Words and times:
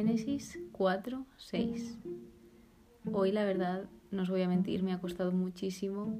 Génesis 0.00 0.58
4, 0.72 1.26
6. 1.36 1.98
Hoy 3.12 3.32
la 3.32 3.44
verdad, 3.44 3.84
no 4.10 4.22
os 4.22 4.30
voy 4.30 4.40
a 4.40 4.48
mentir, 4.48 4.82
me 4.82 4.94
ha 4.94 4.98
costado 4.98 5.30
muchísimo 5.30 6.18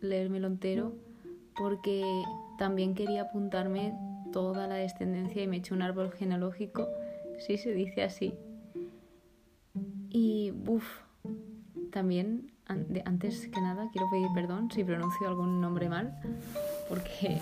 leérmelo 0.00 0.46
entero 0.46 0.94
porque 1.54 2.02
también 2.56 2.94
quería 2.94 3.24
apuntarme 3.24 3.92
toda 4.32 4.66
la 4.66 4.76
descendencia 4.76 5.42
y 5.42 5.46
me 5.46 5.56
he 5.56 5.58
hecho 5.58 5.74
un 5.74 5.82
árbol 5.82 6.12
genealógico, 6.12 6.88
si 7.38 7.58
se 7.58 7.74
dice 7.74 8.04
así. 8.04 8.32
Y, 10.08 10.54
uff, 10.66 11.02
también, 11.92 12.52
antes 13.04 13.48
que 13.48 13.60
nada, 13.60 13.90
quiero 13.92 14.08
pedir 14.10 14.28
perdón 14.34 14.70
si 14.70 14.82
pronuncio 14.82 15.28
algún 15.28 15.60
nombre 15.60 15.90
mal, 15.90 16.18
porque 16.88 17.36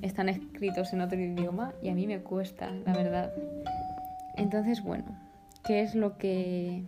están 0.00 0.30
escritos 0.30 0.90
en 0.94 1.02
otro 1.02 1.20
idioma 1.20 1.74
y 1.82 1.90
a 1.90 1.94
mí 1.94 2.06
me 2.06 2.22
cuesta, 2.22 2.70
la 2.70 2.94
verdad. 2.94 3.30
Entonces, 4.36 4.82
bueno, 4.82 5.16
¿qué 5.64 5.82
es 5.82 5.94
lo 5.94 6.16
que 6.16 6.84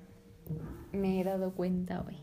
me 0.93 1.21
he 1.21 1.25
dado 1.25 1.53
cuenta 1.53 2.03
hoy? 2.07 2.17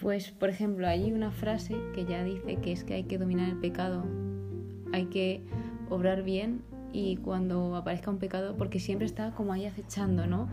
Pues, 0.00 0.30
por 0.30 0.50
ejemplo, 0.50 0.86
hay 0.86 1.12
una 1.12 1.30
frase 1.30 1.74
que 1.94 2.04
ya 2.04 2.22
dice 2.22 2.56
que 2.56 2.72
es 2.72 2.84
que 2.84 2.94
hay 2.94 3.04
que 3.04 3.18
dominar 3.18 3.48
el 3.48 3.56
pecado, 3.56 4.04
hay 4.92 5.06
que 5.06 5.42
obrar 5.88 6.22
bien 6.22 6.62
y 6.92 7.16
cuando 7.16 7.76
aparezca 7.76 8.10
un 8.10 8.18
pecado, 8.18 8.56
porque 8.56 8.80
siempre 8.80 9.06
está 9.06 9.32
como 9.32 9.52
ahí 9.52 9.66
acechando, 9.66 10.26
¿no? 10.26 10.48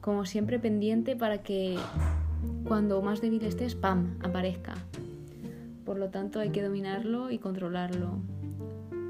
Como 0.00 0.24
siempre 0.24 0.58
pendiente 0.58 1.16
para 1.16 1.42
que 1.42 1.76
cuando 2.66 3.00
más 3.02 3.20
débil 3.20 3.44
estés, 3.44 3.74
¡pam!, 3.74 4.18
aparezca. 4.22 4.74
Por 5.84 5.98
lo 5.98 6.10
tanto, 6.10 6.40
hay 6.40 6.50
que 6.50 6.62
dominarlo 6.62 7.30
y 7.30 7.38
controlarlo. 7.38 8.18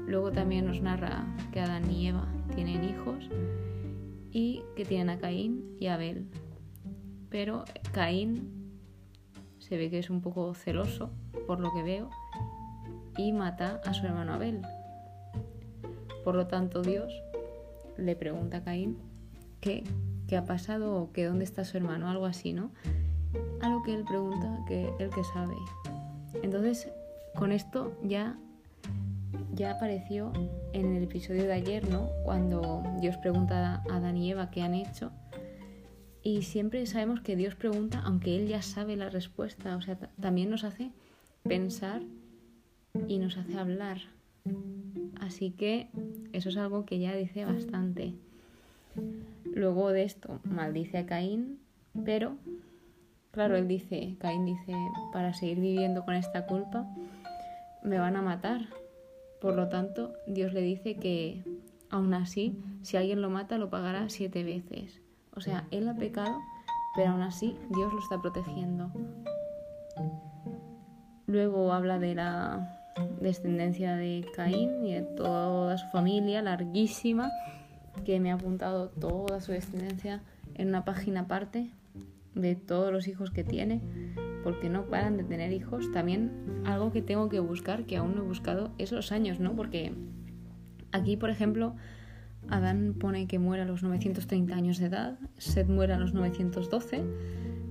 Luego 0.09 0.31
también 0.31 0.65
nos 0.65 0.81
narra 0.81 1.23
que 1.51 1.59
Adán 1.59 1.91
y 1.91 2.07
Eva 2.07 2.27
tienen 2.55 2.83
hijos 2.83 3.29
y 4.31 4.63
que 4.75 4.83
tienen 4.83 5.11
a 5.11 5.19
Caín 5.19 5.75
y 5.79 5.85
a 5.85 5.93
Abel. 5.93 6.25
Pero 7.29 7.63
Caín 7.91 8.71
se 9.59 9.77
ve 9.77 9.91
que 9.91 9.99
es 9.99 10.09
un 10.09 10.21
poco 10.21 10.55
celoso, 10.55 11.11
por 11.45 11.59
lo 11.59 11.71
que 11.75 11.83
veo, 11.83 12.09
y 13.17 13.31
mata 13.33 13.81
a 13.85 13.93
su 13.93 14.07
hermano 14.07 14.33
Abel. 14.33 14.63
Por 16.23 16.33
lo 16.33 16.47
tanto, 16.47 16.81
Dios 16.81 17.13
le 17.95 18.15
pregunta 18.15 18.57
a 18.57 18.63
Caín 18.63 18.97
qué, 19.61 19.83
qué 20.27 20.37
ha 20.37 20.43
pasado 20.43 20.95
o 20.95 21.11
que 21.11 21.25
dónde 21.25 21.43
está 21.43 21.63
su 21.65 21.77
hermano, 21.77 22.09
algo 22.09 22.25
así, 22.25 22.51
¿no? 22.51 22.71
A 23.61 23.69
lo 23.69 23.83
que 23.83 23.93
él 23.93 24.05
pregunta 24.05 24.57
que 24.67 24.91
él 24.97 25.11
que 25.11 25.23
sabe. 25.23 25.53
Entonces, 26.41 26.89
con 27.35 27.51
esto 27.51 27.95
ya 28.01 28.39
ya 29.53 29.71
apareció 29.71 30.31
en 30.73 30.95
el 30.95 31.03
episodio 31.03 31.43
de 31.43 31.53
ayer, 31.53 31.89
¿no? 31.89 32.09
Cuando 32.23 32.83
Dios 32.99 33.17
pregunta 33.17 33.83
a 33.89 33.95
Adán 33.95 34.17
y 34.17 34.31
Eva 34.31 34.49
qué 34.49 34.61
han 34.61 34.73
hecho 34.73 35.11
y 36.21 36.41
siempre 36.41 36.85
sabemos 36.85 37.21
que 37.21 37.35
Dios 37.35 37.55
pregunta, 37.55 38.01
aunque 38.03 38.35
Él 38.35 38.47
ya 38.47 38.61
sabe 38.61 38.97
la 38.97 39.09
respuesta, 39.09 39.75
o 39.75 39.81
sea, 39.81 39.97
también 40.19 40.49
nos 40.49 40.63
hace 40.63 40.91
pensar 41.43 42.01
y 43.07 43.19
nos 43.19 43.37
hace 43.37 43.57
hablar. 43.57 43.99
Así 45.21 45.51
que 45.51 45.89
eso 46.33 46.49
es 46.49 46.57
algo 46.57 46.85
que 46.85 46.99
ya 46.99 47.15
dice 47.15 47.45
bastante. 47.45 48.13
Luego 49.45 49.91
de 49.91 50.03
esto, 50.03 50.41
maldice 50.43 50.97
a 50.97 51.05
Caín, 51.05 51.59
pero, 52.03 52.35
claro, 53.31 53.55
él 53.55 53.67
dice, 53.67 54.15
Caín 54.19 54.45
dice, 54.45 54.73
para 55.13 55.33
seguir 55.33 55.59
viviendo 55.59 56.03
con 56.03 56.15
esta 56.15 56.45
culpa, 56.47 56.85
me 57.81 57.97
van 57.97 58.17
a 58.17 58.21
matar. 58.21 58.67
Por 59.41 59.55
lo 59.55 59.69
tanto, 59.69 60.13
Dios 60.27 60.53
le 60.53 60.61
dice 60.61 60.95
que, 60.95 61.43
aún 61.89 62.13
así, 62.13 62.57
si 62.81 62.97
alguien 62.97 63.21
lo 63.21 63.29
mata, 63.29 63.57
lo 63.57 63.69
pagará 63.69 64.09
siete 64.09 64.43
veces. 64.43 65.01
O 65.35 65.41
sea, 65.41 65.65
él 65.71 65.87
ha 65.87 65.95
pecado, 65.95 66.37
pero 66.95 67.11
aún 67.11 67.21
así 67.21 67.55
Dios 67.69 67.93
lo 67.93 67.99
está 67.99 68.21
protegiendo. 68.21 68.91
Luego 71.27 71.71
habla 71.71 71.99
de 71.99 72.15
la 72.15 72.79
descendencia 73.21 73.95
de 73.95 74.25
Caín 74.35 74.85
y 74.85 74.93
de 74.93 75.03
toda 75.03 75.77
su 75.77 75.87
familia 75.87 76.41
larguísima, 76.41 77.31
que 78.03 78.19
me 78.19 78.31
ha 78.31 78.35
apuntado 78.35 78.89
toda 78.89 79.39
su 79.39 79.51
descendencia 79.51 80.21
en 80.55 80.69
una 80.69 80.85
página 80.85 81.21
aparte 81.21 81.69
de 82.35 82.55
todos 82.55 82.91
los 82.91 83.07
hijos 83.07 83.31
que 83.31 83.43
tiene, 83.43 83.81
porque 84.43 84.69
no 84.69 84.85
paran 84.85 85.17
de 85.17 85.23
tener 85.23 85.51
hijos. 85.51 85.91
También 85.91 86.31
algo 86.65 86.91
que 86.91 87.01
tengo 87.01 87.29
que 87.29 87.39
buscar, 87.39 87.85
que 87.85 87.97
aún 87.97 88.15
no 88.15 88.23
he 88.23 88.25
buscado, 88.25 88.71
es 88.77 88.91
los 88.91 89.11
años, 89.11 89.39
¿no? 89.39 89.55
Porque 89.55 89.93
aquí, 90.91 91.17
por 91.17 91.29
ejemplo, 91.29 91.75
Adán 92.49 92.95
pone 92.99 93.27
que 93.27 93.39
muere 93.39 93.63
a 93.63 93.65
los 93.65 93.83
930 93.83 94.55
años 94.55 94.77
de 94.77 94.85
edad, 94.87 95.19
Seth 95.37 95.67
muere 95.67 95.93
a 95.93 95.99
los 95.99 96.13
912. 96.13 97.03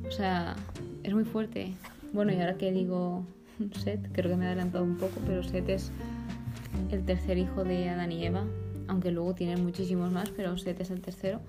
O 0.07 0.11
sea, 0.11 0.57
es 1.03 1.15
muy 1.15 1.25
fuerte. 1.25 1.75
Bueno, 2.13 2.33
y 2.33 2.37
ahora 2.37 2.57
que 2.57 2.73
digo 2.73 3.27
Seth, 3.73 4.13
creo 4.13 4.31
que 4.31 4.37
me 4.37 4.45
he 4.45 4.49
adelantado 4.49 4.85
un 4.85 4.97
poco, 4.97 5.21
pero 5.27 5.43
Seth 5.43 5.69
es 5.69 5.93
el 6.91 7.05
tercer 7.05 7.39
hijo 7.39 7.65
de 7.65 7.89
Adán 7.89 8.13
y 8.13 8.25
Eva, 8.25 8.45
aunque 8.87 9.11
luego 9.11 9.35
tienen 9.35 9.63
muchísimos 9.63 10.13
más, 10.13 10.31
pero 10.31 10.57
Seth 10.57 10.81
es 10.81 10.91
el 10.91 11.01
tercero, 11.01 11.41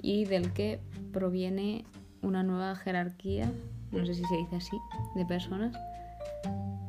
y 0.00 0.24
del 0.24 0.52
que 0.52 0.80
proviene 1.12 1.84
una 2.22 2.42
nueva 2.42 2.74
jerarquía, 2.76 3.50
no 3.92 4.04
sé 4.04 4.14
si 4.14 4.24
se 4.24 4.36
dice 4.36 4.56
así, 4.56 4.76
de 5.14 5.24
personas, 5.24 5.76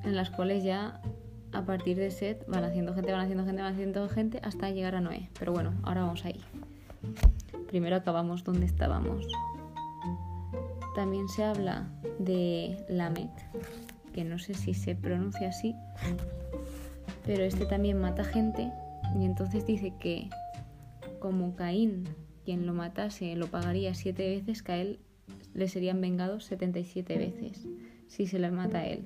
en 0.04 0.16
las 0.16 0.30
cuales 0.30 0.64
ya 0.64 1.02
a 1.54 1.66
partir 1.66 1.98
de 1.98 2.12
Set 2.12 2.46
van 2.48 2.64
haciendo 2.64 2.94
gente, 2.94 3.12
van 3.12 3.22
haciendo 3.22 3.46
gente, 3.46 3.62
van 3.62 3.74
haciendo 3.74 4.10
gente 4.10 4.40
hasta 4.44 4.70
llegar 4.70 4.96
a 4.96 5.02
Noé. 5.02 5.30
Pero 5.40 5.54
bueno, 5.54 5.74
ahora 5.84 6.02
vamos 6.02 6.26
ahí. 6.26 6.42
Primero 7.68 7.96
acabamos 7.96 8.44
donde 8.44 8.66
estábamos. 8.66 9.28
También 10.96 11.28
se 11.30 11.44
habla 11.44 11.88
de 12.20 12.78
Lamech, 12.90 13.32
que 14.14 14.24
no 14.24 14.40
sé 14.40 14.56
si 14.56 14.74
se 14.74 14.96
pronuncia 14.96 15.50
así, 15.50 15.76
pero 17.26 17.44
este 17.44 17.66
también 17.66 18.00
mata 18.00 18.24
gente 18.24 18.72
y 19.16 19.26
entonces 19.26 19.66
dice 19.66 19.94
que 20.00 20.30
como 21.20 21.56
Caín, 21.56 22.06
quien 22.46 22.66
lo 22.66 22.74
matase, 22.74 23.36
lo 23.36 23.48
pagaría 23.48 23.94
siete 23.94 24.28
veces, 24.28 24.64
él 24.68 25.00
le 25.58 25.68
serían 25.68 26.00
vengados 26.00 26.46
77 26.46 27.18
veces 27.18 27.68
si 28.08 28.28
se 28.28 28.40
le 28.40 28.50
mata 28.52 28.80
a 28.80 28.86
él. 28.88 29.04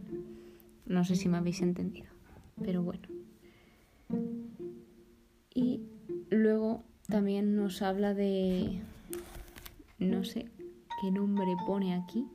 No 0.86 1.04
sé 1.04 1.16
si 1.16 1.28
me 1.28 1.38
habéis 1.38 1.62
entendido 1.62 2.12
pero 2.64 2.84
bueno. 2.84 3.02
Y 5.54 5.82
luego 6.30 6.84
también 7.08 7.56
nos 7.56 7.82
habla 7.82 8.14
de, 8.14 8.82
no 10.00 10.24
sé 10.24 10.48
qué 11.02 11.12
nombre 11.12 11.56
pone 11.66 11.96
aquí, 11.96 12.28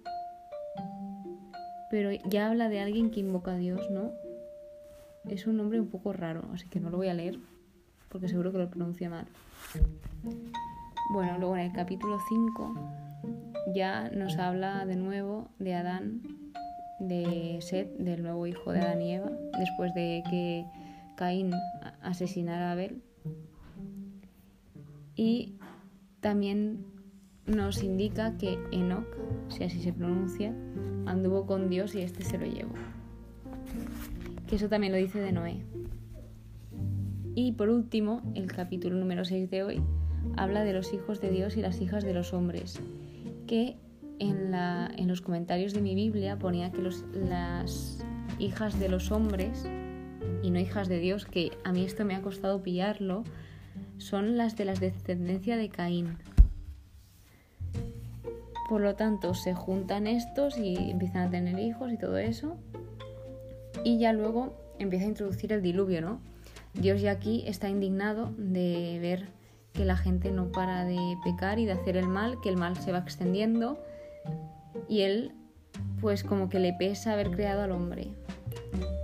pero 1.91 2.10
ya 2.28 2.49
habla 2.49 2.69
de 2.69 2.81
alguien 2.81 3.10
que 3.10 3.21
invoca 3.21 3.53
a 3.53 3.56
Dios, 3.56 3.91
¿no? 3.91 4.12
Es 5.28 5.47
un 5.47 5.56
nombre 5.56 5.81
un 5.81 5.88
poco 5.88 6.12
raro, 6.12 6.44
así 6.53 6.69
que 6.69 6.81
no 6.81 6.91
lo 6.91 6.99
voy 6.99 7.09
a 7.09 7.15
leer 7.15 7.38
porque 8.09 8.28
seguro 8.28 8.53
que 8.53 8.59
lo 8.59 8.71
pronuncia 8.71 9.10
mal. 9.10 9.26
Bueno, 11.12 11.38
luego 11.38 11.56
en 11.56 11.62
el 11.62 11.72
capítulo 11.72 12.19
5 12.28 13.06
ya 13.75 14.10
nos 14.10 14.37
habla 14.38 14.87
de 14.87 14.97
nuevo 14.97 15.49
de 15.59 15.75
Adán 15.75 16.22
de 16.99 17.59
Seth, 17.60 17.97
del 17.99 18.22
nuevo 18.22 18.47
hijo 18.47 18.72
de 18.72 18.81
Adán 18.81 19.03
y 19.03 19.15
Eva, 19.15 19.31
después 19.59 19.94
de 19.94 20.22
que 20.31 20.65
Caín 21.16 21.53
asesinara 22.03 22.71
a 22.71 22.72
Abel. 22.72 23.03
Y 25.15 25.56
también 26.21 26.84
nos 27.47 27.82
indica 27.82 28.37
que 28.38 28.59
Enoch, 28.72 29.06
si 29.49 29.65
así 29.65 29.81
se 29.81 29.93
pronuncia, 29.93 30.55
anduvo 31.06 31.47
con 31.47 31.71
Dios 31.71 31.94
y 31.94 32.00
este 32.00 32.25
se 32.25 32.38
lo 32.38 32.47
llevó. 32.47 32.75
Que 34.46 34.56
eso 34.56 34.69
también 34.69 34.93
lo 34.93 34.99
dice 34.99 35.20
de 35.20 35.32
Noé. 35.32 35.62
Y 37.35 37.52
por 37.52 37.69
último, 37.69 38.23
el 38.35 38.46
capítulo 38.46 38.96
número 38.96 39.25
6 39.25 39.50
de 39.50 39.62
hoy 39.62 39.82
habla 40.37 40.64
de 40.64 40.73
los 40.73 40.93
hijos 40.93 41.20
de 41.20 41.31
Dios 41.31 41.56
y 41.56 41.61
las 41.61 41.81
hijas 41.81 42.05
de 42.05 42.14
los 42.14 42.32
hombres, 42.32 42.81
que 43.46 43.76
en, 44.19 45.08
los 45.08 45.20
comentarios 45.20 45.72
de 45.72 45.81
mi 45.81 45.94
Biblia 45.94 46.38
ponía 46.38 46.70
que 46.72 46.82
las 46.82 48.04
hijas 48.38 48.78
de 48.78 48.88
los 48.88 49.10
hombres 49.10 49.69
y 50.43 50.50
no 50.50 50.58
hijas 50.58 50.88
de 50.88 50.98
Dios, 50.98 51.26
que 51.26 51.52
a 51.64 51.72
mí 51.72 51.84
esto 51.84 52.04
me 52.04 52.14
ha 52.14 52.22
costado 52.22 52.62
pillarlo, 52.62 53.25
son 53.98 54.37
las 54.37 54.56
de 54.56 54.64
la 54.64 54.75
descendencia 54.75 55.56
de 55.56 55.69
Caín. 55.69 56.19
Por 58.69 58.81
lo 58.81 58.96
tanto, 58.96 59.34
se 59.34 59.54
juntan 59.54 60.06
estos 60.06 60.58
y 60.58 60.76
empiezan 60.90 61.28
a 61.28 61.31
tener 61.31 61.58
hijos 61.58 61.92
y 61.92 61.99
todo 61.99 62.19
eso. 62.19 62.56
Y 63.84 63.99
ya 63.99 64.12
luego 64.12 64.54
empieza 64.78 65.04
a 65.04 65.08
introducir 65.08 65.52
el 65.52 65.62
diluvio, 65.62 66.00
¿no? 66.00 66.20
Dios 66.75 67.00
ya 67.00 67.12
aquí 67.12 67.44
está 67.46 67.69
indignado 67.69 68.32
de 68.37 68.99
ver 69.00 69.28
que 69.76 69.84
la 69.84 69.96
gente 69.96 70.31
no 70.31 70.50
para 70.50 70.84
de 70.84 71.19
pecar 71.23 71.58
y 71.58 71.67
de 71.67 71.73
hacer 71.73 71.96
el 71.96 72.08
mal, 72.08 72.40
que 72.40 72.49
el 72.49 72.56
mal 72.56 72.76
se 72.76 72.93
va 72.93 72.99
extendiendo 72.99 73.78
y 74.88 75.02
él 75.02 75.32
pues 76.00 76.25
como 76.25 76.49
que 76.49 76.58
le 76.58 76.73
pesa 76.73 77.12
haber 77.12 77.31
creado 77.31 77.62
al 77.62 77.73
hombre. 77.73 78.08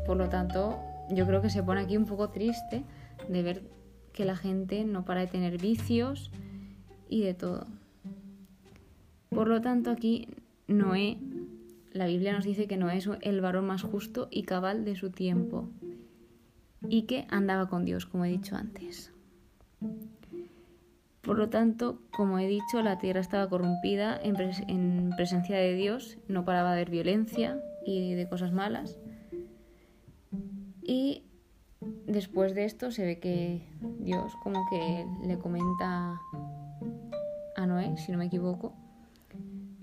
Por 0.06 0.16
lo 0.16 0.28
tanto, 0.28 0.78
yo 1.10 1.26
creo 1.26 1.42
que 1.42 1.50
se 1.50 1.62
pone 1.62 1.82
aquí 1.82 1.96
un 1.96 2.06
poco 2.06 2.30
triste 2.30 2.84
de 3.28 3.42
ver 3.42 3.62
que 4.12 4.24
la 4.24 4.36
gente 4.36 4.84
no 4.84 5.04
para 5.04 5.20
de 5.20 5.26
tener 5.26 5.58
vicios 5.58 6.30
y 7.08 7.22
de 7.22 7.34
todo. 7.34 7.66
Por 9.28 9.48
lo 9.48 9.60
tanto, 9.60 9.90
aquí 9.90 10.28
Noé, 10.68 11.18
la 11.92 12.06
Biblia 12.06 12.32
nos 12.32 12.44
dice 12.44 12.66
que 12.66 12.76
Noé 12.76 12.98
es 12.98 13.08
el 13.20 13.40
varón 13.40 13.66
más 13.66 13.82
justo 13.82 14.28
y 14.30 14.42
cabal 14.42 14.84
de 14.84 14.96
su 14.96 15.10
tiempo 15.10 15.68
y 16.88 17.02
que 17.02 17.26
andaba 17.30 17.68
con 17.68 17.84
Dios, 17.84 18.06
como 18.06 18.24
he 18.24 18.30
dicho 18.30 18.56
antes. 18.56 19.11
Por 21.22 21.38
lo 21.38 21.48
tanto, 21.48 22.02
como 22.10 22.38
he 22.40 22.48
dicho, 22.48 22.82
la 22.82 22.98
tierra 22.98 23.20
estaba 23.20 23.48
corrompida 23.48 24.18
en, 24.22 24.34
presencia 25.16 25.56
de 25.56 25.74
Dios, 25.74 26.18
no 26.26 26.44
paraba 26.44 26.70
de 26.70 26.80
haber 26.80 26.90
violencia 26.90 27.60
y 27.86 28.14
de 28.14 28.28
cosas 28.28 28.52
malas. 28.52 28.98
Y 30.82 31.22
después 32.06 32.56
de 32.56 32.64
esto 32.64 32.90
se 32.90 33.04
ve 33.04 33.20
que 33.20 33.62
Dios 34.00 34.32
como 34.42 34.66
que 34.68 35.06
le 35.24 35.38
comenta 35.38 36.20
a 37.56 37.66
Noé, 37.66 37.96
si 37.98 38.10
no 38.10 38.18
me 38.18 38.26
equivoco, 38.26 38.74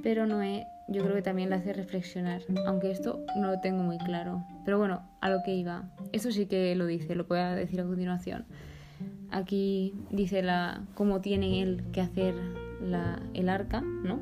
pero 0.03 0.25
Noé 0.25 0.68
yo 0.89 1.03
creo 1.03 1.15
que 1.15 1.21
también 1.21 1.50
le 1.50 1.56
hace 1.56 1.71
reflexionar, 1.71 2.41
aunque 2.65 2.91
esto 2.91 3.24
no 3.38 3.47
lo 3.47 3.62
tengo 3.62 3.83
muy 3.83 3.97
claro. 4.00 4.44
Pero 4.65 4.80
bueno, 4.80 5.03
a 5.21 5.30
lo 5.30 5.44
que 5.44 5.53
iba, 5.53 5.91
esto 6.12 6.31
sí 6.31 6.47
que 6.47 6.75
lo 6.75 6.86
dice, 6.86 7.15
lo 7.15 7.25
voy 7.25 7.39
a 7.39 7.56
decir 7.56 7.80
a 7.80 7.86
continuación. 7.86 8.45
Aquí 9.31 9.93
dice 10.09 10.41
la, 10.41 10.83
cómo 10.95 11.21
tiene 11.21 11.61
él 11.61 11.83
que 11.91 12.01
hacer 12.01 12.35
la, 12.81 13.21
el 13.33 13.49
arca, 13.49 13.81
¿no? 13.81 14.19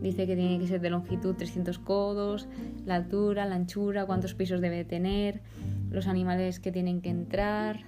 Dice 0.00 0.26
que 0.26 0.36
tiene 0.36 0.58
que 0.60 0.68
ser 0.68 0.80
de 0.80 0.90
longitud 0.90 1.34
300 1.34 1.78
codos, 1.80 2.48
la 2.86 2.94
altura, 2.94 3.46
la 3.46 3.56
anchura, 3.56 4.06
cuántos 4.06 4.34
pisos 4.34 4.60
debe 4.60 4.84
tener, 4.84 5.40
los 5.90 6.06
animales 6.06 6.60
que 6.60 6.70
tienen 6.70 7.00
que 7.00 7.10
entrar, 7.10 7.86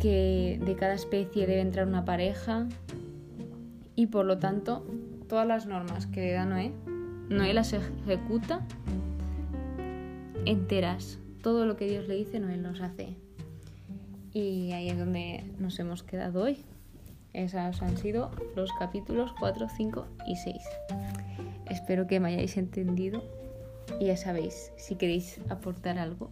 que 0.00 0.58
de 0.64 0.74
cada 0.74 0.94
especie 0.94 1.46
debe 1.46 1.60
entrar 1.60 1.86
una 1.86 2.04
pareja 2.04 2.66
y 3.94 4.06
por 4.06 4.24
lo 4.24 4.38
tanto 4.38 4.86
todas 5.28 5.46
las 5.46 5.66
normas 5.66 6.06
que 6.06 6.20
le 6.20 6.32
da 6.32 6.46
Noé, 6.46 6.72
Noé 7.28 7.52
las 7.52 7.74
ejecuta 7.74 8.66
enteras. 10.46 11.18
Todo 11.42 11.66
lo 11.66 11.76
que 11.76 11.86
Dios 11.86 12.08
le 12.08 12.14
dice, 12.14 12.40
Noé 12.40 12.56
los 12.56 12.80
hace. 12.80 13.16
Y 14.38 14.70
ahí 14.70 14.88
es 14.88 14.96
donde 14.96 15.42
nos 15.58 15.80
hemos 15.80 16.04
quedado 16.04 16.44
hoy. 16.44 16.64
Esos 17.32 17.82
han 17.82 17.96
sido 17.96 18.30
los 18.54 18.70
capítulos 18.78 19.34
4, 19.40 19.66
5 19.68 20.06
y 20.28 20.36
6. 20.36 20.56
Espero 21.68 22.06
que 22.06 22.20
me 22.20 22.28
hayáis 22.28 22.56
entendido 22.56 23.24
y 23.98 24.06
ya 24.06 24.16
sabéis, 24.16 24.70
si 24.76 24.94
queréis 24.94 25.40
aportar 25.48 25.98
algo, 25.98 26.30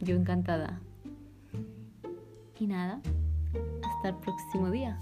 yo 0.00 0.16
encantada. 0.16 0.80
Y 2.58 2.66
nada, 2.66 3.00
hasta 3.84 4.08
el 4.08 4.16
próximo 4.16 4.72
día. 4.72 5.00